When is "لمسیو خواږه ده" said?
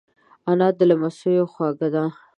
0.89-2.03